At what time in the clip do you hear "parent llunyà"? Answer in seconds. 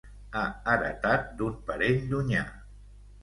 1.67-2.43